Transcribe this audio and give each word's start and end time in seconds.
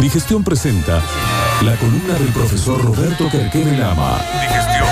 Digestión 0.00 0.44
presenta 0.44 1.02
la 1.62 1.74
columna 1.76 2.14
del 2.14 2.28
profesor 2.28 2.82
Roberto 2.82 3.28
Querquene 3.30 3.76
Lama. 3.76 4.20
Digestión. 4.40 4.86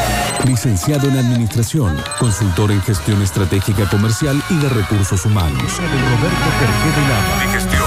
Licenciado 0.47 1.09
en 1.09 1.17
Administración, 1.17 1.97
consultor 2.19 2.73
en 2.73 2.83
Gestión 2.83 3.23
Estratégica 3.23 3.89
Comercial 3.89 4.43
y 4.51 4.57
de 4.57 4.69
Recursos 4.69 5.25
Humanos. 5.25 5.63
Roberto 5.79 6.51
Querquene 6.59 7.09
Lama. 7.09 7.45
Digestión. 7.47 7.83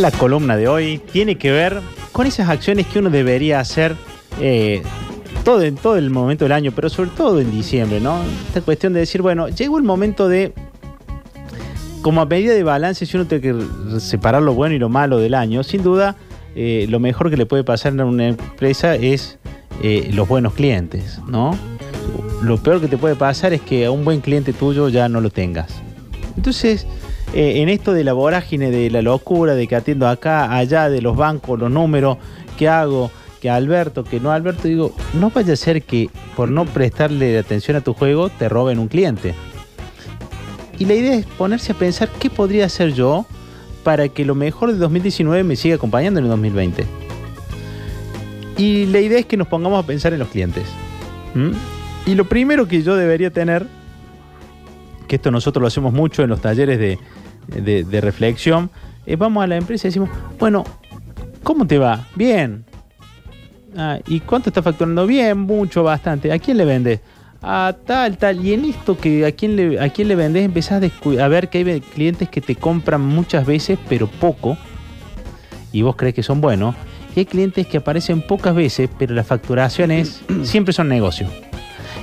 La 0.00 0.12
columna 0.12 0.56
de 0.56 0.68
hoy 0.68 0.98
tiene 1.12 1.36
que 1.36 1.50
ver 1.50 1.82
con 2.16 2.26
esas 2.26 2.48
acciones 2.48 2.86
que 2.86 2.98
uno 2.98 3.10
debería 3.10 3.60
hacer 3.60 3.94
eh, 4.40 4.82
todo, 5.44 5.60
en 5.60 5.74
todo 5.74 5.98
el 5.98 6.08
momento 6.08 6.46
del 6.46 6.52
año, 6.52 6.72
pero 6.74 6.88
sobre 6.88 7.10
todo 7.10 7.42
en 7.42 7.50
diciembre, 7.50 8.00
¿no? 8.00 8.22
Esta 8.48 8.62
cuestión 8.62 8.94
de 8.94 9.00
decir, 9.00 9.20
bueno, 9.20 9.48
llegó 9.50 9.76
el 9.76 9.84
momento 9.84 10.26
de, 10.26 10.54
como 12.00 12.22
a 12.22 12.24
medida 12.24 12.54
de 12.54 12.62
balance, 12.62 13.04
si 13.04 13.18
uno 13.18 13.26
tiene 13.26 13.42
que 13.42 14.00
separar 14.00 14.42
lo 14.42 14.54
bueno 14.54 14.74
y 14.74 14.78
lo 14.78 14.88
malo 14.88 15.18
del 15.18 15.34
año, 15.34 15.62
sin 15.62 15.82
duda, 15.82 16.16
eh, 16.54 16.86
lo 16.88 17.00
mejor 17.00 17.28
que 17.28 17.36
le 17.36 17.44
puede 17.44 17.64
pasar 17.64 18.00
a 18.00 18.06
una 18.06 18.28
empresa 18.28 18.94
es 18.94 19.38
eh, 19.82 20.08
los 20.14 20.26
buenos 20.26 20.54
clientes, 20.54 21.20
¿no? 21.28 21.54
Lo 22.40 22.56
peor 22.56 22.80
que 22.80 22.88
te 22.88 22.96
puede 22.96 23.16
pasar 23.16 23.52
es 23.52 23.60
que 23.60 23.84
a 23.84 23.90
un 23.90 24.06
buen 24.06 24.22
cliente 24.22 24.54
tuyo 24.54 24.88
ya 24.88 25.10
no 25.10 25.20
lo 25.20 25.28
tengas. 25.28 25.68
Entonces, 26.34 26.86
eh, 27.34 27.60
en 27.62 27.68
esto 27.68 27.92
de 27.92 28.04
la 28.04 28.12
vorágine, 28.12 28.70
de 28.70 28.90
la 28.90 29.02
locura, 29.02 29.54
de 29.54 29.66
que 29.66 29.76
atiendo 29.76 30.08
acá, 30.08 30.54
allá, 30.56 30.88
de 30.88 31.02
los 31.02 31.16
bancos, 31.16 31.58
los 31.58 31.70
números, 31.70 32.18
que 32.56 32.68
hago? 32.68 33.10
Que 33.40 33.50
Alberto, 33.50 34.04
que 34.04 34.18
no 34.18 34.32
Alberto, 34.32 34.66
digo, 34.68 34.94
no 35.14 35.30
vaya 35.30 35.52
a 35.52 35.56
ser 35.56 35.82
que 35.82 36.08
por 36.36 36.50
no 36.50 36.64
prestarle 36.64 37.38
atención 37.38 37.76
a 37.76 37.80
tu 37.82 37.92
juego 37.92 38.30
te 38.30 38.48
roben 38.48 38.78
un 38.78 38.88
cliente. 38.88 39.34
Y 40.78 40.84
la 40.84 40.94
idea 40.94 41.14
es 41.14 41.26
ponerse 41.26 41.72
a 41.72 41.74
pensar 41.74 42.08
qué 42.18 42.30
podría 42.30 42.66
hacer 42.66 42.92
yo 42.92 43.26
para 43.82 44.08
que 44.08 44.24
lo 44.24 44.34
mejor 44.34 44.72
de 44.72 44.78
2019 44.78 45.44
me 45.44 45.56
siga 45.56 45.76
acompañando 45.76 46.18
en 46.18 46.26
el 46.26 46.30
2020. 46.30 46.84
Y 48.58 48.86
la 48.86 49.00
idea 49.00 49.18
es 49.18 49.26
que 49.26 49.36
nos 49.36 49.48
pongamos 49.48 49.82
a 49.82 49.86
pensar 49.86 50.12
en 50.12 50.18
los 50.18 50.28
clientes. 50.28 50.64
Y 52.06 52.14
lo 52.14 52.24
primero 52.24 52.66
que 52.66 52.82
yo 52.82 52.96
debería 52.96 53.30
tener, 53.30 53.66
que 55.06 55.16
esto 55.16 55.30
nosotros 55.30 55.60
lo 55.60 55.68
hacemos 55.68 55.92
mucho 55.92 56.22
en 56.22 56.30
los 56.30 56.40
talleres 56.40 56.78
de, 56.78 56.98
de, 57.48 58.00
reflexión, 58.00 58.70
eh, 59.06 59.16
vamos 59.16 59.42
a 59.42 59.46
la 59.46 59.56
empresa 59.56 59.86
y 59.86 59.90
decimos, 59.90 60.10
bueno, 60.38 60.64
¿cómo 61.42 61.66
te 61.66 61.78
va? 61.78 62.06
Bien. 62.14 62.64
Ah, 63.76 63.98
¿Y 64.06 64.20
cuánto 64.20 64.50
está 64.50 64.62
facturando? 64.62 65.06
Bien, 65.06 65.38
mucho, 65.38 65.82
bastante. 65.82 66.32
¿A 66.32 66.38
quién 66.38 66.56
le 66.56 66.64
vendes? 66.64 67.00
A 67.42 67.76
tal, 67.84 68.16
tal. 68.16 68.44
Y 68.44 68.54
en 68.54 68.64
esto 68.64 68.96
que 68.96 69.26
a 69.26 69.32
quién 69.32 69.54
le, 69.56 69.80
a 69.80 69.88
quién 69.90 70.08
le 70.08 70.16
vendes 70.16 70.44
empezás 70.44 70.82
a, 70.82 71.24
a 71.24 71.28
ver 71.28 71.48
que 71.48 71.58
hay 71.58 71.80
clientes 71.80 72.28
que 72.28 72.40
te 72.40 72.56
compran 72.56 73.02
muchas 73.02 73.46
veces, 73.46 73.78
pero 73.88 74.06
poco. 74.06 74.56
Y 75.72 75.82
vos 75.82 75.96
crees 75.96 76.14
que 76.14 76.22
son 76.22 76.40
buenos. 76.40 76.74
Y 77.14 77.20
hay 77.20 77.26
clientes 77.26 77.66
que 77.66 77.78
aparecen 77.78 78.22
pocas 78.22 78.54
veces, 78.54 78.90
pero 78.98 79.14
las 79.14 79.26
facturaciones 79.26 80.22
siempre 80.42 80.72
son 80.72 80.88
negocios. 80.88 81.30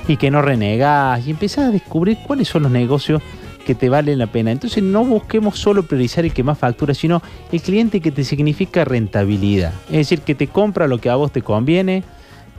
Y 0.06 0.16
que 0.16 0.30
no 0.30 0.42
renegas. 0.42 1.26
Y 1.26 1.30
empezás 1.30 1.66
a 1.66 1.70
descubrir 1.70 2.18
cuáles 2.26 2.48
son 2.48 2.62
los 2.62 2.72
negocios 2.72 3.20
que 3.64 3.74
te 3.74 3.88
valen 3.88 4.18
la 4.18 4.26
pena. 4.26 4.52
Entonces 4.52 4.82
no 4.82 5.04
busquemos 5.04 5.58
solo 5.58 5.82
priorizar 5.84 6.24
el 6.24 6.32
que 6.32 6.42
más 6.42 6.58
factura, 6.58 6.94
sino 6.94 7.22
el 7.50 7.60
cliente 7.60 8.00
que 8.00 8.12
te 8.12 8.24
significa 8.24 8.84
rentabilidad. 8.84 9.72
Es 9.88 9.96
decir, 9.96 10.20
que 10.20 10.34
te 10.34 10.46
compra 10.46 10.86
lo 10.86 10.98
que 10.98 11.10
a 11.10 11.16
vos 11.16 11.32
te 11.32 11.42
conviene, 11.42 12.04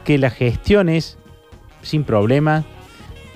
que 0.04 0.18
la 0.18 0.30
gestión 0.30 0.90
es 0.90 1.18
sin 1.82 2.04
problema, 2.04 2.66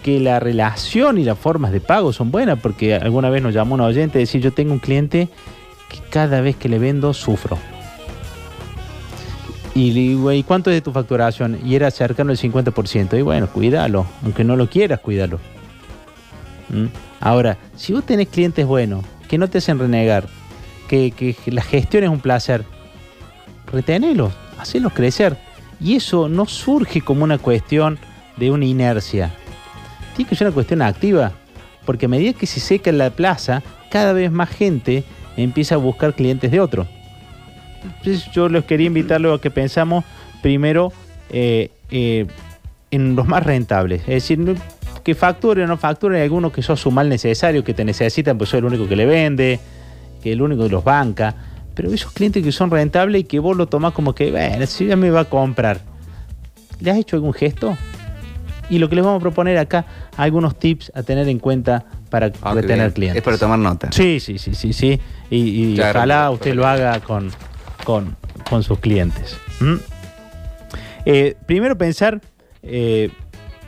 que 0.03 0.19
la 0.19 0.39
relación 0.39 1.17
y 1.17 1.23
las 1.23 1.37
formas 1.37 1.71
de 1.71 1.81
pago 1.81 2.13
son 2.13 2.31
buenas, 2.31 2.59
porque 2.59 2.95
alguna 2.95 3.29
vez 3.29 3.43
nos 3.43 3.53
llamó 3.53 3.75
un 3.75 3.81
oyente 3.81 4.19
decir, 4.19 4.41
yo 4.41 4.51
tengo 4.51 4.73
un 4.73 4.79
cliente 4.79 5.29
que 5.89 5.99
cada 6.09 6.41
vez 6.41 6.55
que 6.55 6.69
le 6.69 6.79
vendo 6.79 7.13
sufro. 7.13 7.57
Y 9.75 9.91
le 9.91 9.99
digo, 10.01 10.31
¿y 10.31 10.43
cuánto 10.43 10.69
es 10.71 10.77
de 10.77 10.81
tu 10.81 10.91
facturación? 10.91 11.59
Y 11.63 11.75
era 11.75 11.91
cercano 11.91 12.31
al 12.31 12.37
50%. 12.37 13.17
Y 13.17 13.21
bueno, 13.21 13.47
cuídalo, 13.47 14.05
aunque 14.23 14.43
no 14.43 14.55
lo 14.55 14.67
quieras, 14.67 14.99
cuídalo. 14.99 15.39
¿Mm? 16.69 17.08
Ahora, 17.19 17.57
si 17.75 17.93
vos 17.93 18.05
tenés 18.05 18.27
clientes 18.29 18.65
buenos, 18.65 19.03
que 19.27 19.37
no 19.37 19.49
te 19.49 19.59
hacen 19.59 19.79
renegar, 19.79 20.27
que, 20.87 21.35
la 21.45 21.61
gestión 21.61 22.03
es 22.03 22.09
un 22.09 22.19
placer, 22.19 22.65
retenelos, 23.71 24.33
hacelos 24.57 24.93
crecer. 24.93 25.37
Y 25.79 25.95
eso 25.95 26.27
no 26.27 26.45
surge 26.45 27.01
como 27.01 27.23
una 27.23 27.37
cuestión 27.37 27.99
de 28.37 28.51
una 28.51 28.65
inercia. 28.65 29.31
Tiene 30.15 30.29
que 30.29 30.35
ser 30.35 30.47
una 30.47 30.53
cuestión 30.53 30.81
activa. 30.81 31.31
Porque 31.85 32.05
a 32.05 32.09
medida 32.09 32.33
que 32.33 32.45
se 32.45 32.59
seca 32.59 32.91
la 32.91 33.09
plaza, 33.09 33.63
cada 33.89 34.13
vez 34.13 34.31
más 34.31 34.49
gente 34.49 35.03
empieza 35.37 35.75
a 35.75 35.77
buscar 35.77 36.13
clientes 36.13 36.51
de 36.51 36.59
otro. 36.59 36.87
Entonces 37.83 38.29
yo 38.31 38.49
les 38.49 38.65
quería 38.65 38.87
invitar 38.87 39.25
a 39.25 39.37
que 39.39 39.49
pensamos 39.49 40.03
primero 40.41 40.91
eh, 41.29 41.71
eh, 41.91 42.27
en 42.91 43.15
los 43.15 43.27
más 43.27 43.43
rentables. 43.43 44.01
Es 44.01 44.07
decir, 44.27 44.55
que 45.01 45.15
facture 45.15 45.63
o 45.63 45.67
no 45.67 45.77
facture, 45.77 46.17
hay 46.17 46.23
algunos 46.23 46.51
que 46.51 46.61
sos 46.61 46.79
su 46.79 46.91
mal 46.91 47.09
necesario, 47.09 47.63
que 47.63 47.73
te 47.73 47.85
necesitan, 47.85 48.37
pues 48.37 48.49
soy 48.49 48.59
el 48.59 48.65
único 48.65 48.87
que 48.87 48.95
le 48.95 49.05
vende, 49.05 49.59
que 50.21 50.31
el 50.31 50.41
único 50.41 50.63
que 50.63 50.69
los 50.69 50.83
banca. 50.83 51.35
Pero 51.73 51.93
esos 51.93 52.11
clientes 52.11 52.43
que 52.43 52.51
son 52.51 52.71
rentables 52.71 53.21
y 53.21 53.23
que 53.23 53.39
vos 53.39 53.55
lo 53.55 53.67
tomás 53.67 53.93
como 53.93 54.13
que, 54.13 54.31
bueno, 54.31 54.65
si 54.65 54.87
ya 54.87 54.95
me 54.95 55.09
va 55.09 55.21
a 55.21 55.25
comprar. 55.25 55.79
¿Le 56.79 56.91
has 56.91 56.97
hecho 56.97 57.15
algún 57.15 57.33
gesto? 57.33 57.77
Y 58.69 58.77
lo 58.77 58.89
que 58.89 58.95
les 58.95 59.03
vamos 59.03 59.19
a 59.19 59.21
proponer 59.21 59.57
acá, 59.57 59.85
algunos 60.15 60.57
tips 60.57 60.91
a 60.93 61.03
tener 61.03 61.27
en 61.27 61.39
cuenta 61.39 61.85
para 62.09 62.31
ah, 62.41 62.53
retener 62.53 62.93
clientes. 62.93 63.17
Es 63.17 63.23
para 63.23 63.37
tomar 63.37 63.59
nota. 63.59 63.91
Sí, 63.91 64.19
sí, 64.19 64.37
sí, 64.37 64.53
sí, 64.53 64.73
sí. 64.73 64.99
Y, 65.29 65.79
ojalá 65.79 66.29
usted 66.29 66.53
lo 66.53 66.67
haga 66.67 66.99
con, 66.99 67.31
con, 67.83 68.15
con 68.49 68.63
sus 68.63 68.79
clientes. 68.79 69.37
¿Mm? 69.59 69.75
Eh, 71.05 71.35
primero 71.45 71.77
pensar 71.77 72.21
eh, 72.61 73.09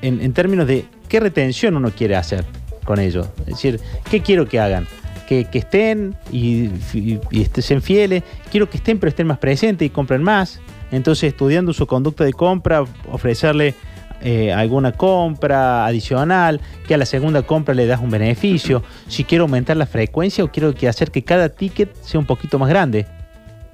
en, 0.02 0.22
en 0.22 0.34
términos 0.34 0.68
de 0.68 0.86
qué 1.12 1.20
retención 1.20 1.76
uno 1.76 1.92
quiere 1.92 2.16
hacer 2.16 2.46
con 2.86 2.98
ellos. 2.98 3.28
Es 3.42 3.48
decir, 3.48 3.82
¿qué 4.10 4.22
quiero 4.22 4.48
que 4.48 4.62
hagan? 4.62 4.88
Que, 5.28 5.46
estén 5.52 6.16
y, 6.32 6.70
y, 6.94 7.20
estén 7.32 7.82
fieles. 7.82 8.24
Quiero 8.50 8.70
que 8.70 8.78
estén, 8.78 8.98
pero 8.98 9.10
estén 9.10 9.28
más 9.28 9.38
presentes 9.38 9.86
y 9.86 9.90
compren 9.90 10.24
más. 10.24 10.62
Entonces, 10.90 11.32
estudiando 11.32 11.74
su 11.74 11.86
conducta 11.86 12.24
de 12.24 12.32
compra, 12.32 12.86
ofrecerle 13.10 13.76
eh, 14.22 14.54
alguna 14.54 14.94
compra 14.94 15.86
adicional, 15.86 16.62
que 16.88 16.94
a 16.94 16.98
la 16.98 17.06
segunda 17.06 17.42
compra 17.42 17.74
le 17.74 17.88
das 17.88 18.00
un 18.00 18.10
beneficio. 18.10 18.82
Si 19.08 19.26
quiero 19.26 19.44
aumentar 19.44 19.76
la 19.76 19.88
frecuencia 19.88 20.46
o 20.46 20.50
quiero 20.50 20.74
que 20.74 20.88
hacer 20.88 21.12
que 21.12 21.24
cada 21.24 21.50
ticket 21.50 21.94
sea 22.02 22.22
un 22.22 22.26
poquito 22.26 22.58
más 22.58 22.70
grande. 22.70 23.06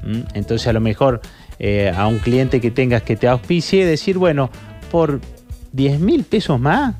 ¿Mm? 0.03 0.21
Entonces, 0.33 0.67
a 0.67 0.73
lo 0.73 0.81
mejor 0.81 1.21
eh, 1.59 1.93
a 1.95 2.07
un 2.07 2.17
cliente 2.17 2.59
que 2.61 2.71
tengas 2.71 3.03
que 3.03 3.15
te 3.15 3.27
auspicie, 3.27 3.85
decir, 3.85 4.17
bueno, 4.17 4.49
por 4.91 5.21
10 5.73 5.99
mil 5.99 6.23
pesos 6.23 6.59
más, 6.59 6.95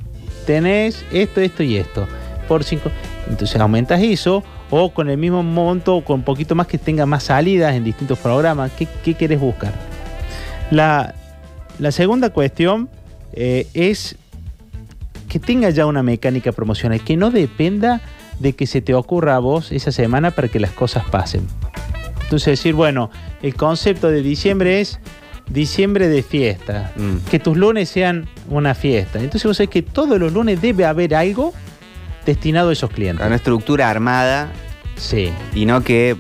tenés 0.48 1.06
esto, 1.12 1.42
esto 1.42 1.62
y 1.62 1.78
esto. 1.78 2.08
Por 2.48 2.64
cinco. 2.64 2.90
Entonces 3.30 3.60
aumentas 3.62 4.02
eso 4.02 4.44
o 4.72 4.94
con 4.94 5.10
el 5.10 5.18
mismo 5.18 5.44
monto 5.44 5.98
o 5.98 6.04
con 6.04 6.16
un 6.20 6.24
poquito 6.24 6.56
más 6.56 6.66
que 6.66 6.78
tenga 6.78 7.06
más 7.06 7.24
salidas 7.24 7.76
en 7.76 7.84
distintos 7.84 8.18
programas. 8.18 8.72
¿Qué, 8.72 8.88
qué 9.04 9.14
querés 9.14 9.40
buscar? 9.40 9.74
La, 10.72 11.14
segunda 11.92 12.32
cuestión 12.32 12.90
eh, 13.34 13.68
es 13.74 14.16
que 15.30 15.40
tenga 15.40 15.70
ya 15.70 15.86
una 15.86 16.02
mecánica 16.02 16.54
promocional, 16.54 17.04
que 17.04 17.18
no 17.18 17.30
dependa 17.30 18.02
de 18.40 18.54
que 18.54 18.66
se 18.66 18.82
te 18.82 18.94
ocurra 18.94 19.36
a 19.36 19.40
vos 19.40 19.72
esa 19.74 19.92
semana 19.92 20.32
para 20.32 20.48
que 20.48 20.60
las 20.60 20.72
cosas 20.72 21.04
pasen. 21.10 21.46
Entonces 22.24 22.60
decir, 22.60 22.74
bueno, 22.74 23.10
el 23.42 23.56
concepto 23.56 24.10
de 24.10 24.22
diciembre 24.22 24.80
es 24.80 25.00
diciembre 25.50 26.08
de 26.08 26.24
fiesta, 26.24 26.92
mm. 26.96 27.30
que 27.30 27.40
tus 27.40 27.58
lunes 27.58 27.90
sean 27.90 28.28
una 28.50 28.76
fiesta. 28.76 29.20
Entonces 29.20 29.46
vos 29.46 29.58
sabés 29.58 29.70
que 29.70 29.82
todos 29.82 30.20
los 30.20 30.34
lunes 30.34 30.62
debe 30.62 30.86
haber 30.86 31.16
algo 31.16 31.54
destinado 32.26 32.70
a 32.70 32.74
esos 32.74 32.90
clientes. 32.90 33.26
Una 33.26 33.36
estructura 33.36 33.90
armada. 33.90 34.52
Sí. 34.96 35.32
Y 35.54 35.66
no 35.66 35.82
que, 35.82 36.18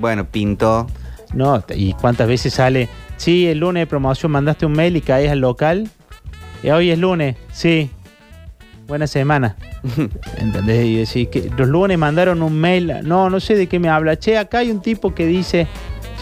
bueno, 0.00 0.26
pintó. 0.26 0.86
No, 1.34 1.64
y 1.74 1.92
cuántas 1.94 2.28
veces 2.28 2.54
sale, 2.54 2.88
sí, 3.16 3.46
el 3.48 3.58
lunes 3.58 3.82
de 3.82 3.86
promoción 3.86 4.30
mandaste 4.30 4.66
un 4.66 4.72
mail 4.72 4.96
y 4.96 5.00
caes 5.00 5.30
al 5.30 5.40
local. 5.40 5.90
Y 6.62 6.70
hoy 6.70 6.90
es 6.90 6.98
lunes, 6.98 7.36
sí. 7.52 7.90
Buena 8.86 9.06
semana. 9.06 9.56
¿Entendés? 10.38 10.86
Y 10.86 10.96
decir 10.96 11.28
que 11.28 11.50
los 11.56 11.68
lunes 11.68 11.98
mandaron 11.98 12.42
un 12.42 12.58
mail. 12.58 13.00
No, 13.02 13.28
no 13.30 13.40
sé 13.40 13.56
de 13.56 13.66
qué 13.66 13.78
me 13.78 13.88
habla. 13.88 14.18
Che, 14.18 14.38
acá 14.38 14.58
hay 14.58 14.70
un 14.70 14.80
tipo 14.80 15.14
que 15.14 15.26
dice 15.26 15.66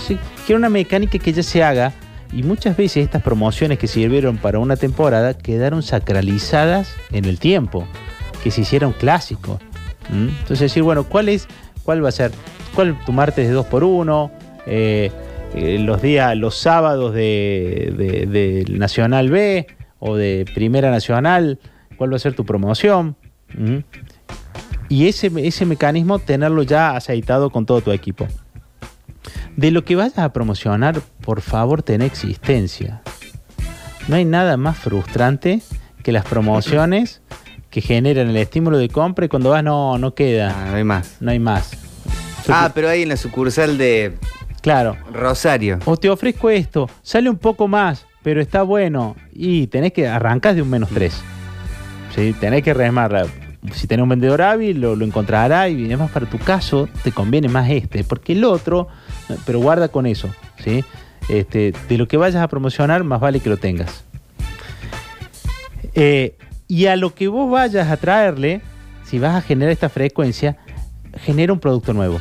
sí, 0.06 0.18
que 0.46 0.54
una 0.54 0.68
mecánica 0.68 1.18
que 1.18 1.32
ya 1.32 1.42
se 1.42 1.62
haga 1.62 1.92
y 2.32 2.42
muchas 2.42 2.76
veces 2.76 3.04
estas 3.04 3.22
promociones 3.22 3.78
que 3.78 3.86
sirvieron 3.86 4.38
para 4.38 4.58
una 4.58 4.76
temporada 4.76 5.34
quedaron 5.34 5.82
sacralizadas 5.82 6.94
en 7.10 7.26
el 7.26 7.38
tiempo, 7.38 7.86
que 8.42 8.50
se 8.50 8.62
hicieron 8.62 8.92
clásicos. 8.92 9.60
Entonces 10.10 10.60
decir, 10.60 10.82
bueno, 10.82 11.04
¿cuál 11.04 11.28
es, 11.28 11.46
cuál 11.84 12.04
va 12.04 12.08
a 12.08 12.12
ser? 12.12 12.32
¿Cuál 12.74 12.98
tu 13.04 13.12
martes 13.12 13.46
de 13.46 13.54
2 13.54 13.66
por 13.66 13.84
1 13.84 14.30
eh, 14.66 15.10
eh, 15.54 15.78
los 15.78 16.00
días, 16.00 16.36
los 16.36 16.56
sábados 16.56 17.14
de, 17.14 18.64
Nacional 18.70 19.30
B 19.30 19.66
o 19.98 20.16
de 20.16 20.46
Primera 20.54 20.90
Nacional, 20.90 21.58
cuál 21.96 22.12
va 22.12 22.16
a 22.16 22.20
ser 22.20 22.34
tu 22.34 22.44
promoción. 22.44 23.16
Y 24.88 25.08
ese, 25.08 25.30
ese 25.36 25.66
mecanismo 25.66 26.18
tenerlo 26.18 26.62
ya 26.62 26.96
aceitado 26.96 27.50
con 27.50 27.66
todo 27.66 27.82
tu 27.82 27.92
equipo. 27.92 28.26
De 29.56 29.70
lo 29.70 29.84
que 29.84 29.96
vayas 29.96 30.18
a 30.18 30.32
promocionar, 30.32 31.00
por 31.20 31.40
favor, 31.40 31.82
ten 31.82 32.02
existencia. 32.02 33.02
No 34.08 34.16
hay 34.16 34.24
nada 34.24 34.56
más 34.56 34.78
frustrante 34.78 35.60
que 36.02 36.12
las 36.12 36.24
promociones 36.24 37.20
que 37.70 37.80
generan 37.80 38.28
el 38.30 38.36
estímulo 38.36 38.78
de 38.78 38.88
compra 38.88 39.26
y 39.26 39.28
cuando 39.28 39.50
vas 39.50 39.62
no, 39.62 39.96
no 39.98 40.14
queda, 40.14 40.54
Ah, 40.56 40.70
no 40.70 40.76
hay 40.76 40.84
más. 40.84 41.16
no 41.20 41.30
hay 41.30 41.38
más. 41.38 41.70
Ah, 42.48 42.70
pero 42.74 42.88
ahí 42.88 43.02
en 43.02 43.08
la 43.10 43.16
sucursal 43.16 43.78
de 43.78 44.14
Claro. 44.62 44.96
Rosario. 45.12 45.78
O 45.84 45.96
te 45.96 46.08
ofrezco 46.10 46.50
esto, 46.50 46.88
sale 47.02 47.28
un 47.30 47.36
poco 47.38 47.68
más, 47.68 48.06
pero 48.22 48.40
está 48.40 48.62
bueno. 48.62 49.16
Y 49.32 49.66
tenés 49.68 49.92
que 49.92 50.06
arrancar 50.08 50.54
de 50.54 50.62
un 50.62 50.70
menos 50.70 50.88
3. 50.90 51.12
¿sí? 52.14 52.34
Tenés 52.38 52.62
que 52.62 52.74
remar. 52.74 53.26
Si 53.72 53.86
tenés 53.86 54.02
un 54.02 54.08
vendedor 54.08 54.42
hábil, 54.42 54.80
lo, 54.80 54.96
lo 54.96 55.04
encontrará 55.04 55.68
y 55.68 55.86
además 55.86 56.10
para 56.10 56.26
tu 56.26 56.38
caso 56.38 56.88
te 57.04 57.12
conviene 57.12 57.48
más 57.48 57.70
este, 57.70 58.02
porque 58.02 58.32
el 58.32 58.44
otro, 58.44 58.88
pero 59.46 59.60
guarda 59.60 59.88
con 59.88 60.06
eso. 60.06 60.30
¿sí? 60.62 60.84
Este, 61.28 61.72
de 61.88 61.98
lo 61.98 62.08
que 62.08 62.16
vayas 62.16 62.42
a 62.42 62.48
promocionar, 62.48 63.04
más 63.04 63.20
vale 63.20 63.40
que 63.40 63.48
lo 63.48 63.56
tengas. 63.56 64.04
Eh, 65.94 66.36
y 66.66 66.86
a 66.86 66.96
lo 66.96 67.14
que 67.14 67.28
vos 67.28 67.50
vayas 67.50 67.90
a 67.90 67.96
traerle, 67.96 68.62
si 69.04 69.18
vas 69.18 69.36
a 69.36 69.42
generar 69.42 69.72
esta 69.72 69.88
frecuencia, 69.88 70.56
genera 71.18 71.52
un 71.52 71.60
producto 71.60 71.92
nuevo. 71.92 72.18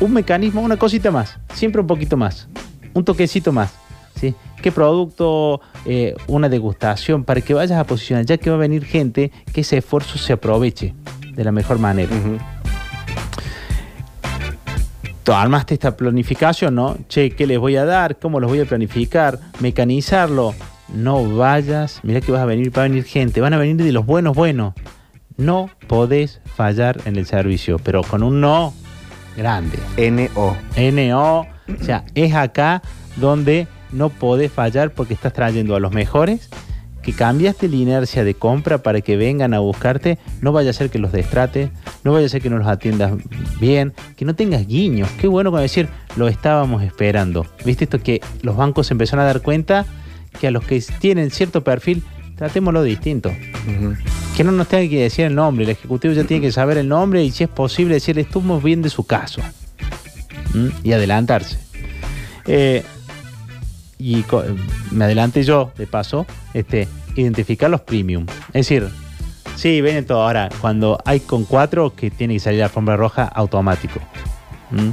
Un 0.00 0.12
mecanismo, 0.12 0.62
una 0.62 0.76
cosita 0.76 1.10
más, 1.10 1.38
siempre 1.54 1.80
un 1.80 1.86
poquito 1.86 2.16
más, 2.16 2.48
un 2.92 3.04
toquecito 3.04 3.52
más. 3.52 3.74
¿Sí? 4.14 4.34
¿Qué 4.62 4.72
producto? 4.72 5.60
Eh, 5.86 6.14
una 6.26 6.48
degustación 6.48 7.24
para 7.24 7.40
que 7.40 7.54
vayas 7.54 7.78
a 7.78 7.84
posicionar, 7.84 8.24
ya 8.24 8.38
que 8.38 8.50
va 8.50 8.56
a 8.56 8.58
venir 8.58 8.84
gente 8.84 9.30
que 9.52 9.60
ese 9.60 9.78
esfuerzo 9.78 10.18
se 10.18 10.32
aproveche 10.32 10.94
de 11.34 11.44
la 11.44 11.52
mejor 11.52 11.78
manera. 11.78 12.14
Ujú. 12.14 12.38
Tú 15.24 15.32
armaste 15.32 15.74
esta 15.74 15.96
planificación, 15.96 16.74
¿no? 16.74 16.96
Che, 17.08 17.30
¿qué 17.30 17.46
les 17.46 17.58
voy 17.58 17.76
a 17.76 17.84
dar? 17.84 18.18
¿Cómo 18.18 18.40
los 18.40 18.50
voy 18.50 18.60
a 18.60 18.66
planificar? 18.66 19.38
Mecanizarlo. 19.60 20.54
No 20.92 21.36
vayas, 21.36 22.00
mira 22.02 22.20
que 22.20 22.30
vas 22.30 22.42
a 22.42 22.44
venir, 22.44 22.76
va 22.76 22.82
a 22.82 22.88
venir 22.88 23.04
gente, 23.04 23.40
van 23.40 23.54
a 23.54 23.58
venir 23.58 23.76
de 23.76 23.90
los 23.90 24.04
buenos 24.04 24.36
buenos. 24.36 24.74
No 25.36 25.70
podés 25.88 26.40
fallar 26.44 27.00
en 27.06 27.16
el 27.16 27.26
servicio, 27.26 27.78
pero 27.78 28.02
con 28.02 28.22
un 28.22 28.40
no 28.40 28.74
grande. 29.36 29.78
NO. 29.96 30.56
NO, 30.76 31.40
o 31.40 31.84
sea, 31.84 32.04
es 32.14 32.34
acá 32.34 32.82
donde 33.16 33.66
no 33.94 34.10
podés 34.10 34.52
fallar 34.52 34.92
porque 34.92 35.14
estás 35.14 35.32
trayendo 35.32 35.74
a 35.74 35.80
los 35.80 35.92
mejores, 35.92 36.50
que 37.04 37.12
cambiaste 37.12 37.68
la 37.68 37.76
inercia 37.76 38.24
de 38.24 38.34
compra 38.34 38.78
para 38.78 39.02
que 39.02 39.16
vengan 39.16 39.52
a 39.52 39.58
buscarte, 39.58 40.18
no 40.40 40.52
vaya 40.52 40.70
a 40.70 40.72
ser 40.72 40.90
que 40.90 40.98
los 40.98 41.12
destrates, 41.12 41.70
no 42.02 42.12
vaya 42.12 42.26
a 42.26 42.28
ser 42.28 42.40
que 42.40 42.48
no 42.48 42.58
los 42.58 42.66
atiendas 42.66 43.12
bien, 43.60 43.92
que 44.16 44.24
no 44.24 44.34
tengas 44.34 44.66
guiños. 44.66 45.08
Qué 45.20 45.28
bueno 45.28 45.50
con 45.50 45.60
decir, 45.60 45.88
lo 46.16 46.28
estábamos 46.28 46.82
esperando. 46.82 47.46
¿Viste 47.64 47.84
esto 47.84 48.02
que 48.02 48.22
los 48.42 48.56
bancos 48.56 48.90
empezaron 48.90 49.22
a 49.22 49.26
dar 49.26 49.42
cuenta 49.42 49.84
que 50.40 50.46
a 50.46 50.50
los 50.50 50.64
que 50.64 50.82
tienen 50.98 51.30
cierto 51.30 51.62
perfil, 51.62 52.02
tratémoslo 52.36 52.82
distinto? 52.82 53.30
Que 54.34 54.42
no 54.42 54.52
nos 54.52 54.68
tenga 54.68 54.88
que 54.88 55.02
decir 55.02 55.26
el 55.26 55.34
nombre, 55.34 55.64
el 55.64 55.70
ejecutivo 55.70 56.14
ya 56.14 56.24
tiene 56.24 56.40
que 56.46 56.52
saber 56.52 56.78
el 56.78 56.88
nombre 56.88 57.22
y 57.22 57.30
si 57.30 57.44
es 57.44 57.50
posible 57.50 57.94
decirle, 57.94 58.22
estuvimos 58.22 58.62
bien 58.62 58.80
de 58.80 58.88
su 58.88 59.06
caso. 59.06 59.42
¿Mm? 60.54 60.68
Y 60.82 60.92
adelantarse. 60.92 61.58
Eh, 62.46 62.82
y 63.98 64.24
me 64.90 65.04
adelanté 65.04 65.42
yo, 65.42 65.72
de 65.76 65.86
paso, 65.86 66.26
este, 66.52 66.88
identificar 67.16 67.70
los 67.70 67.80
premium. 67.80 68.26
Es 68.48 68.68
decir, 68.68 68.88
sí, 69.56 69.80
ven 69.80 70.04
todo. 70.04 70.22
Ahora, 70.22 70.48
cuando 70.60 70.98
hay 71.04 71.20
con 71.20 71.44
cuatro, 71.44 71.94
que 71.94 72.10
tiene 72.10 72.34
que 72.34 72.40
salir 72.40 72.60
la 72.60 72.66
alfombra 72.66 72.96
roja 72.96 73.24
automático. 73.24 74.00
¿Mm? 74.70 74.90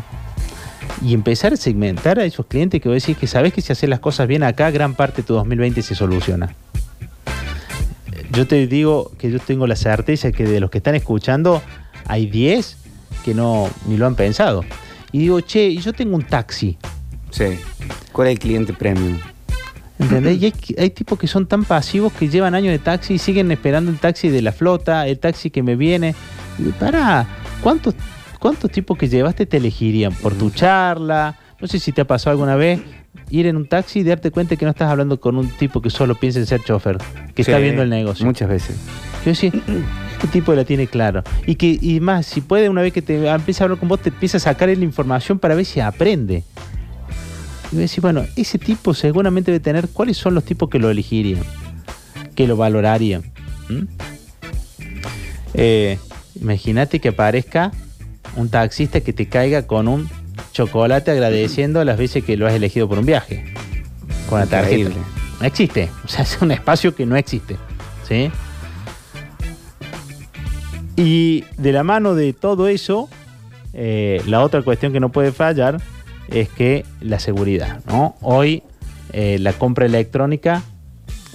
Y 1.05 1.13
empezar 1.13 1.53
a 1.53 1.57
segmentar 1.57 2.19
a 2.19 2.25
esos 2.25 2.45
clientes 2.45 2.81
que 2.81 2.89
vos 2.89 3.01
decís 3.01 3.17
que 3.17 3.27
sabes 3.27 3.53
que 3.53 3.61
si 3.61 3.71
haces 3.71 3.89
las 3.89 3.99
cosas 3.99 4.27
bien 4.27 4.43
acá, 4.43 4.69
gran 4.71 4.93
parte 4.93 5.21
de 5.21 5.27
tu 5.27 5.33
2020 5.33 5.81
se 5.81 5.95
soluciona. 5.95 6.53
Yo 8.31 8.47
te 8.47 8.67
digo 8.67 9.11
que 9.17 9.31
yo 9.31 9.39
tengo 9.39 9.67
la 9.67 9.75
certeza 9.75 10.31
que 10.31 10.45
de 10.45 10.59
los 10.59 10.69
que 10.69 10.77
están 10.77 10.95
escuchando, 10.95 11.61
hay 12.05 12.27
10 12.27 12.77
que 13.25 13.33
no 13.33 13.69
ni 13.87 13.97
lo 13.97 14.05
han 14.05 14.15
pensado. 14.15 14.63
Y 15.11 15.19
digo, 15.19 15.41
che, 15.41 15.75
yo 15.75 15.91
tengo 15.93 16.15
un 16.15 16.23
taxi. 16.23 16.77
Sí. 17.31 17.59
¿Cuál 18.11 18.27
es 18.27 18.33
el 18.33 18.39
cliente 18.39 18.73
premium? 18.73 19.17
¿Entendés? 19.99 20.41
Y 20.41 20.45
hay, 20.45 20.53
hay 20.77 20.89
tipos 20.89 21.19
que 21.19 21.27
son 21.27 21.45
tan 21.45 21.63
pasivos 21.63 22.11
que 22.13 22.27
llevan 22.27 22.55
años 22.55 22.71
de 22.71 22.79
taxi 22.79 23.15
y 23.15 23.17
siguen 23.19 23.51
esperando 23.51 23.91
el 23.91 23.99
taxi 23.99 24.29
de 24.29 24.41
la 24.41 24.51
flota, 24.51 25.07
el 25.07 25.19
taxi 25.19 25.51
que 25.51 25.61
me 25.61 25.75
viene. 25.75 26.15
Y 26.57 26.69
para, 26.71 27.27
¿cuántos, 27.61 27.93
¿cuántos 28.39 28.71
tipos 28.71 28.97
que 28.97 29.07
llevaste 29.07 29.45
te 29.45 29.57
elegirían? 29.57 30.13
Por 30.13 30.33
tu 30.33 30.49
charla, 30.49 31.37
no 31.59 31.67
sé 31.67 31.79
si 31.79 31.91
te 31.91 32.01
ha 32.01 32.05
pasado 32.05 32.31
alguna 32.31 32.55
vez 32.55 32.81
ir 33.29 33.45
en 33.45 33.55
un 33.55 33.67
taxi 33.67 33.99
y 33.99 34.03
darte 34.03 34.31
cuenta 34.31 34.55
que 34.55 34.65
no 34.65 34.71
estás 34.71 34.89
hablando 34.89 35.19
con 35.19 35.37
un 35.37 35.47
tipo 35.49 35.81
que 35.81 35.89
solo 35.89 36.15
piensa 36.15 36.39
en 36.39 36.45
ser 36.45 36.63
chofer, 36.63 36.97
que 37.35 37.43
está 37.43 37.57
viendo 37.59 37.83
el 37.83 37.89
negocio. 37.89 38.25
Muchas 38.25 38.49
veces. 38.49 38.75
Yo 39.23 39.31
decía, 39.31 39.51
este 40.13 40.27
tipo 40.27 40.53
la 40.53 40.65
tiene 40.65 40.87
claro. 40.87 41.23
Y 41.45 41.55
que 41.55 41.77
y 41.79 41.99
más, 41.99 42.25
si 42.25 42.41
puede, 42.41 42.69
una 42.69 42.81
vez 42.81 42.91
que 42.91 43.01
te 43.01 43.27
empieza 43.27 43.63
a 43.63 43.65
hablar 43.65 43.79
con 43.79 43.87
vos, 43.87 44.01
te 44.01 44.09
empieza 44.09 44.37
a 44.37 44.39
sacar 44.39 44.69
la 44.69 44.83
información 44.83 45.39
para 45.39 45.55
ver 45.55 45.65
si 45.65 45.79
aprende. 45.79 46.43
Y 47.71 47.75
voy 47.75 47.79
a 47.79 47.81
decir, 47.81 48.01
bueno, 48.01 48.25
ese 48.35 48.57
tipo 48.57 48.93
seguramente 48.93 49.51
debe 49.51 49.63
tener 49.63 49.87
cuáles 49.89 50.17
son 50.17 50.35
los 50.35 50.43
tipos 50.43 50.69
que 50.69 50.79
lo 50.79 50.89
elegirían, 50.89 51.43
que 52.35 52.47
lo 52.47 52.57
valorarían. 52.57 53.23
¿Mm? 53.69 53.83
Eh, 55.53 55.97
Imagínate 56.41 56.99
que 56.99 57.09
aparezca 57.09 57.71
un 58.35 58.49
taxista 58.49 59.01
que 59.01 59.13
te 59.13 59.27
caiga 59.27 59.67
con 59.67 59.87
un 59.87 60.09
chocolate 60.53 61.11
agradeciendo 61.11 61.83
las 61.83 61.97
veces 61.97 62.23
que 62.23 62.35
lo 62.35 62.47
has 62.47 62.53
elegido 62.53 62.89
por 62.89 62.97
un 62.97 63.05
viaje. 63.05 63.53
Con 64.27 64.39
la 64.39 64.47
tarjeta. 64.47 64.89
No 65.39 65.45
existe. 65.45 65.89
O 66.03 66.07
sea, 66.07 66.21
es 66.23 66.41
un 66.41 66.51
espacio 66.51 66.95
que 66.95 67.05
no 67.05 67.15
existe. 67.15 67.57
¿Sí? 68.07 68.31
Y 70.95 71.43
de 71.57 71.71
la 71.71 71.83
mano 71.83 72.15
de 72.15 72.33
todo 72.33 72.67
eso, 72.67 73.07
eh, 73.73 74.21
la 74.25 74.41
otra 74.41 74.61
cuestión 74.63 74.93
que 74.93 74.99
no 74.99 75.09
puede 75.09 75.31
fallar 75.31 75.81
es 76.31 76.49
que 76.49 76.85
la 76.99 77.19
seguridad. 77.19 77.81
¿no? 77.87 78.15
Hoy 78.21 78.63
eh, 79.13 79.37
la 79.39 79.53
compra 79.53 79.85
electrónica, 79.85 80.63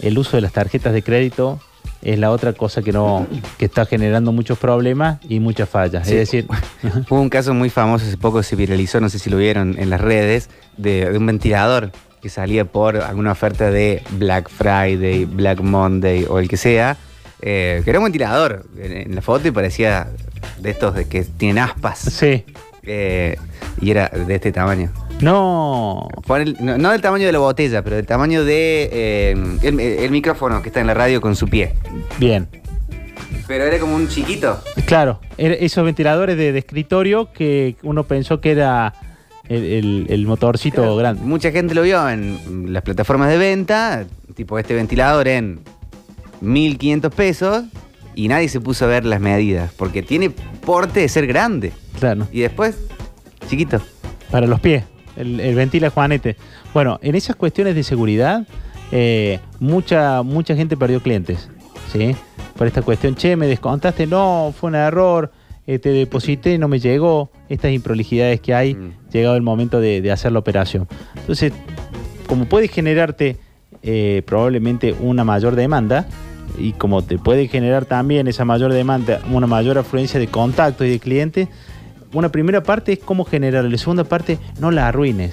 el 0.02 0.18
uso 0.18 0.36
de 0.36 0.40
las 0.40 0.52
tarjetas 0.52 0.92
de 0.92 1.02
crédito 1.02 1.60
es 2.02 2.18
la 2.18 2.30
otra 2.30 2.52
cosa 2.52 2.82
que 2.82 2.92
no 2.92 3.26
que 3.58 3.64
está 3.64 3.86
generando 3.86 4.32
muchos 4.32 4.58
problemas 4.58 5.18
y 5.28 5.40
muchas 5.40 5.68
fallas. 5.68 6.06
Sí. 6.06 6.14
Es 6.14 6.18
decir, 6.20 6.46
Hubo 7.10 7.20
un 7.20 7.30
caso 7.30 7.54
muy 7.54 7.70
famoso, 7.70 8.06
hace 8.06 8.16
poco 8.16 8.42
se 8.42 8.56
viralizó, 8.56 9.00
no 9.00 9.08
sé 9.08 9.18
si 9.18 9.30
lo 9.30 9.36
vieron 9.36 9.76
en 9.78 9.90
las 9.90 10.00
redes, 10.00 10.48
de, 10.76 11.10
de 11.10 11.18
un 11.18 11.26
ventilador 11.26 11.92
que 12.22 12.28
salía 12.28 12.64
por 12.64 12.96
alguna 12.96 13.32
oferta 13.32 13.70
de 13.70 14.02
Black 14.12 14.48
Friday, 14.50 15.24
Black 15.24 15.60
Monday 15.60 16.26
o 16.28 16.38
el 16.38 16.48
que 16.48 16.56
sea, 16.56 16.96
eh, 17.42 17.82
que 17.84 17.90
era 17.90 17.98
un 17.98 18.04
ventilador 18.04 18.66
en, 18.78 18.92
en 18.92 19.14
la 19.14 19.22
foto 19.22 19.48
y 19.48 19.50
parecía 19.50 20.08
de 20.58 20.70
estos 20.70 20.94
de 20.94 21.06
que 21.06 21.24
tienen 21.24 21.58
aspas 21.58 21.98
sí. 21.98 22.44
Eh, 22.86 23.36
y 23.80 23.90
era 23.90 24.08
de 24.08 24.34
este 24.34 24.52
tamaño. 24.52 24.90
No. 25.20 26.08
Pon 26.26 26.40
el- 26.42 26.56
no, 26.60 26.78
no 26.78 26.90
del 26.92 27.00
tamaño 27.00 27.26
de 27.26 27.32
la 27.32 27.38
botella, 27.38 27.82
pero 27.82 27.96
del 27.96 28.06
tamaño 28.06 28.44
de 28.44 28.88
eh, 28.92 29.34
el, 29.62 29.80
el 29.80 30.10
micrófono 30.10 30.62
que 30.62 30.68
está 30.68 30.80
en 30.80 30.86
la 30.86 30.94
radio 30.94 31.20
con 31.20 31.34
su 31.36 31.48
pie. 31.48 31.74
Bien. 32.18 32.48
Pero 33.46 33.64
era 33.64 33.78
como 33.78 33.94
un 33.96 34.08
chiquito. 34.08 34.60
Claro, 34.86 35.20
era- 35.38 35.54
esos 35.54 35.84
ventiladores 35.84 36.36
de, 36.36 36.52
de 36.52 36.58
escritorio 36.58 37.32
que 37.32 37.76
uno 37.82 38.04
pensó 38.04 38.40
que 38.40 38.50
era 38.52 38.92
el, 39.48 39.62
el- 39.64 40.06
el 40.10 40.26
motorcito 40.26 40.96
grande. 40.96 41.22
Mucha 41.22 41.50
gente 41.52 41.74
lo 41.74 41.82
vio 41.82 42.08
en 42.08 42.72
las 42.72 42.82
plataformas 42.82 43.28
de 43.30 43.36
venta, 43.38 44.04
tipo 44.34 44.58
este 44.58 44.74
ventilador 44.74 45.28
en 45.28 45.60
1500 46.40 47.14
pesos, 47.14 47.64
y 48.14 48.28
nadie 48.28 48.48
se 48.48 48.60
puso 48.60 48.84
a 48.84 48.88
ver 48.88 49.04
las 49.04 49.20
medidas, 49.20 49.72
porque 49.76 50.02
tiene 50.02 50.30
porte 50.30 51.00
de 51.00 51.08
ser 51.08 51.26
grande. 51.26 51.72
Claro, 51.98 52.26
Y 52.32 52.40
después, 52.40 52.78
chiquito. 53.48 53.80
para 54.30 54.46
los 54.46 54.60
pies. 54.60 54.84
El, 55.16 55.40
el 55.40 55.54
ventila 55.54 55.88
Juanete. 55.90 56.36
Bueno, 56.74 56.98
en 57.02 57.14
esas 57.14 57.36
cuestiones 57.36 57.74
de 57.74 57.82
seguridad, 57.82 58.46
eh, 58.92 59.40
mucha, 59.60 60.22
mucha 60.22 60.54
gente 60.54 60.76
perdió 60.76 61.00
clientes. 61.02 61.48
¿Sí? 61.92 62.14
Por 62.56 62.66
esta 62.66 62.82
cuestión, 62.82 63.14
che, 63.14 63.36
me 63.36 63.46
descontaste, 63.46 64.06
no, 64.06 64.52
fue 64.58 64.68
un 64.68 64.74
error, 64.76 65.30
eh, 65.66 65.78
te 65.78 65.90
deposité, 65.90 66.58
no 66.58 66.68
me 66.68 66.78
llegó. 66.80 67.30
Estas 67.48 67.70
improlijidades 67.72 68.40
que 68.40 68.54
hay, 68.54 68.74
Mm. 68.74 68.90
llegado 69.12 69.36
el 69.36 69.42
momento 69.42 69.80
de, 69.80 70.00
de 70.02 70.10
hacer 70.12 70.32
la 70.32 70.38
operación. 70.40 70.88
Entonces, 71.16 71.52
como 72.26 72.44
puede 72.46 72.68
generarte 72.68 73.36
eh, 73.82 74.22
probablemente 74.26 74.94
una 75.00 75.22
mayor 75.24 75.54
demanda, 75.54 76.06
y 76.58 76.72
como 76.72 77.02
te 77.02 77.18
puede 77.18 77.46
generar 77.48 77.84
también 77.84 78.26
esa 78.26 78.44
mayor 78.44 78.72
demanda, 78.72 79.20
una 79.30 79.46
mayor 79.46 79.78
afluencia 79.78 80.18
de 80.18 80.26
contactos 80.26 80.86
y 80.86 80.90
de 80.90 80.98
clientes, 80.98 81.48
una 82.12 82.30
primera 82.30 82.62
parte 82.62 82.94
es 82.94 82.98
cómo 82.98 83.24
generarlo, 83.24 83.70
la 83.70 83.78
segunda 83.78 84.04
parte 84.04 84.38
no 84.58 84.70
la 84.70 84.88
arruines. 84.88 85.32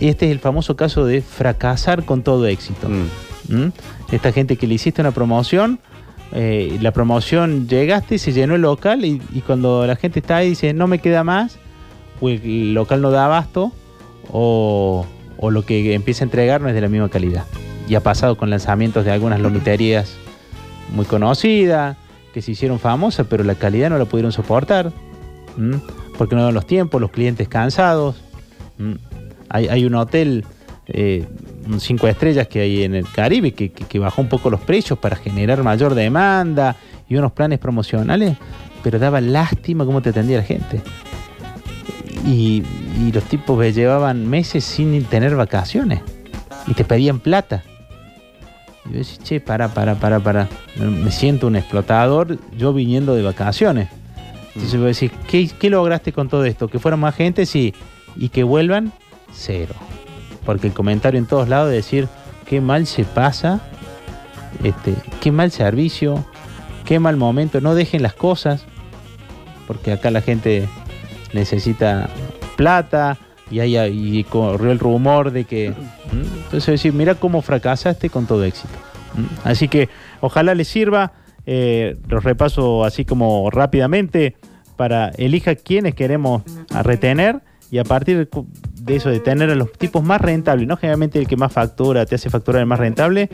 Este 0.00 0.26
es 0.26 0.32
el 0.32 0.38
famoso 0.38 0.76
caso 0.76 1.04
de 1.04 1.22
fracasar 1.22 2.04
con 2.04 2.22
todo 2.22 2.46
éxito. 2.46 2.88
Mm. 2.88 3.54
¿Mm? 3.54 3.72
Esta 4.12 4.32
gente 4.32 4.56
que 4.56 4.66
le 4.66 4.74
hiciste 4.74 5.00
una 5.00 5.12
promoción, 5.12 5.80
eh, 6.32 6.78
la 6.80 6.92
promoción 6.92 7.68
llegaste, 7.68 8.18
se 8.18 8.32
llenó 8.32 8.54
el 8.54 8.62
local 8.62 9.04
y, 9.04 9.20
y 9.32 9.40
cuando 9.40 9.86
la 9.86 9.96
gente 9.96 10.20
está 10.20 10.36
ahí 10.36 10.50
dice 10.50 10.72
no 10.72 10.86
me 10.86 10.98
queda 10.98 11.24
más, 11.24 11.58
o 12.20 12.28
el 12.28 12.74
local 12.74 13.02
no 13.02 13.10
da 13.10 13.24
abasto, 13.24 13.72
o, 14.30 15.06
o 15.38 15.50
lo 15.50 15.64
que 15.64 15.94
empieza 15.94 16.24
a 16.24 16.26
entregar 16.26 16.60
no 16.60 16.68
es 16.68 16.74
de 16.74 16.80
la 16.80 16.88
misma 16.88 17.08
calidad. 17.08 17.44
Y 17.88 17.94
ha 17.94 18.00
pasado 18.02 18.36
con 18.36 18.50
lanzamientos 18.50 19.04
de 19.04 19.10
algunas 19.10 19.40
lomiterías 19.40 20.14
muy 20.94 21.06
conocidas, 21.06 21.96
que 22.32 22.42
se 22.42 22.52
hicieron 22.52 22.78
famosas, 22.78 23.26
pero 23.28 23.42
la 23.42 23.54
calidad 23.54 23.90
no 23.90 23.98
la 23.98 24.04
pudieron 24.04 24.32
soportar, 24.32 24.92
porque 26.18 26.36
no 26.36 26.44
dan 26.44 26.54
los 26.54 26.66
tiempos, 26.66 27.00
los 27.00 27.10
clientes 27.10 27.48
cansados. 27.48 28.16
Hay, 29.48 29.68
hay 29.68 29.84
un 29.84 29.94
hotel, 29.94 30.44
eh, 30.86 31.26
cinco 31.78 32.08
estrellas 32.08 32.48
que 32.48 32.60
hay 32.60 32.82
en 32.82 32.94
el 32.94 33.06
Caribe, 33.10 33.52
que, 33.52 33.98
bajó 33.98 34.22
un 34.22 34.28
poco 34.28 34.50
los 34.50 34.60
precios 34.60 34.98
para 34.98 35.16
generar 35.16 35.62
mayor 35.62 35.94
demanda 35.94 36.76
y 37.08 37.16
unos 37.16 37.32
planes 37.32 37.58
promocionales, 37.58 38.36
pero 38.82 38.98
daba 38.98 39.20
lástima 39.20 39.84
cómo 39.84 40.02
te 40.02 40.10
atendía 40.10 40.38
la 40.38 40.44
gente. 40.44 40.82
Y, 42.26 42.62
los 43.14 43.24
tipos 43.24 43.58
me 43.58 43.72
llevaban 43.72 44.28
meses 44.28 44.62
sin 44.62 45.02
tener 45.04 45.34
vacaciones 45.34 46.00
y 46.66 46.74
te 46.74 46.84
pedían 46.84 47.18
plata. 47.18 47.62
Yo 48.84 48.98
decía, 48.98 49.18
che, 49.22 49.40
para, 49.40 49.68
para, 49.68 49.94
para, 49.94 50.20
para. 50.20 50.48
Me 50.76 51.10
siento 51.10 51.46
un 51.46 51.56
explotador 51.56 52.38
yo 52.56 52.72
viniendo 52.74 53.14
de 53.14 53.22
vacaciones. 53.22 53.88
Entonces 54.60 54.78
voy 54.78 54.84
a 54.84 54.88
decir, 54.88 55.10
¿qué, 55.26 55.48
qué 55.58 55.70
lograste 55.70 56.12
con 56.12 56.28
todo 56.28 56.44
esto? 56.44 56.68
Que 56.68 56.78
fueran 56.78 57.00
más 57.00 57.14
gente, 57.14 57.46
sí. 57.46 57.74
Y 58.14 58.28
que 58.28 58.44
vuelvan, 58.44 58.92
cero. 59.32 59.74
Porque 60.44 60.66
el 60.66 60.74
comentario 60.74 61.18
en 61.18 61.24
todos 61.24 61.48
lados 61.48 61.70
de 61.70 61.76
decir, 61.76 62.08
qué 62.44 62.60
mal 62.60 62.86
se 62.86 63.04
pasa, 63.04 63.60
este, 64.62 64.94
qué 65.22 65.32
mal 65.32 65.50
servicio, 65.50 66.26
qué 66.84 66.98
mal 66.98 67.16
momento, 67.16 67.62
no 67.62 67.74
dejen 67.74 68.02
las 68.02 68.12
cosas. 68.12 68.66
Porque 69.66 69.92
acá 69.92 70.10
la 70.10 70.20
gente 70.20 70.68
necesita 71.32 72.10
plata 72.58 73.16
y, 73.50 73.62
y 73.62 74.24
corrió 74.24 74.72
el 74.72 74.78
rumor 74.78 75.30
de 75.30 75.44
que... 75.44 75.70
¿Mm? 75.70 76.36
Entonces 76.44 76.66
decir, 76.66 76.92
mira 76.92 77.14
cómo 77.14 77.40
fracasaste 77.40 78.10
con 78.10 78.26
todo 78.26 78.44
éxito. 78.44 78.74
¿Mm? 79.14 79.48
Así 79.48 79.68
que 79.68 79.88
ojalá 80.20 80.54
les 80.54 80.68
sirva. 80.68 81.12
Eh, 81.46 81.96
los 82.08 82.22
repaso 82.22 82.84
así 82.84 83.06
como 83.06 83.50
rápidamente 83.50 84.36
para 84.80 85.10
elija 85.18 85.56
quiénes 85.56 85.94
queremos 85.94 86.42
retener 86.70 87.42
y 87.70 87.76
a 87.76 87.84
partir 87.84 88.30
de 88.80 88.96
eso, 88.96 89.10
de 89.10 89.20
tener 89.20 89.50
a 89.50 89.54
los 89.54 89.70
tipos 89.72 90.02
más 90.02 90.22
rentables, 90.22 90.66
no 90.66 90.78
generalmente 90.78 91.18
el 91.18 91.28
que 91.28 91.36
más 91.36 91.52
factura, 91.52 92.06
te 92.06 92.14
hace 92.14 92.30
facturar 92.30 92.60
el 92.60 92.66
más 92.66 92.78
rentable, 92.78 93.28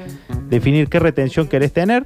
definir 0.48 0.88
qué 0.88 0.98
retención 0.98 1.46
querés 1.46 1.72
tener, 1.72 2.04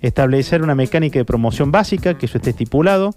establecer 0.00 0.62
una 0.62 0.74
mecánica 0.74 1.18
de 1.18 1.26
promoción 1.26 1.70
básica, 1.70 2.16
que 2.16 2.24
eso 2.24 2.38
esté 2.38 2.48
estipulado, 2.48 3.14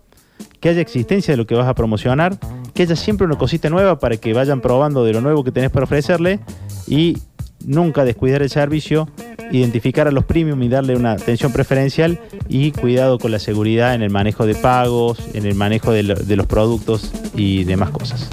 que 0.60 0.68
haya 0.68 0.82
existencia 0.82 1.32
de 1.32 1.38
lo 1.38 1.48
que 1.48 1.56
vas 1.56 1.70
a 1.70 1.74
promocionar, 1.74 2.38
que 2.74 2.84
haya 2.84 2.98
siempre 2.98 3.26
una 3.26 3.38
cosita 3.38 3.70
nueva 3.70 3.98
para 3.98 4.18
que 4.18 4.34
vayan 4.34 4.60
probando 4.60 5.06
de 5.06 5.14
lo 5.14 5.22
nuevo 5.22 5.46
que 5.46 5.54
tenés 5.54 5.72
para 5.72 5.86
ofrecerle 5.86 6.42
y 6.86 7.18
nunca 7.66 8.04
descuidar 8.04 8.42
el 8.42 8.50
servicio, 8.50 9.08
identificar 9.52 10.08
a 10.08 10.12
los 10.12 10.26
premium 10.26 10.62
y 10.64 10.70
darle 10.70 10.96
una 10.96 11.14
atención 11.14 11.52
preferencial 11.52 12.20
y 12.48 12.72
cuidado 12.72 13.18
con 13.18 13.32
la 13.32 13.40
seguridad 13.40 13.96
en 13.96 14.02
el 14.02 14.10
manejo 14.10 14.46
de 14.46 14.56
pagos, 14.56 15.20
en 15.34 15.46
el 15.46 15.56
manejo 15.56 15.92
de, 15.92 16.04
de 16.04 16.36
los 16.36 16.46
productos 16.46 17.12
y 17.36 17.64
demás 17.64 17.92
cosas. 17.92 18.30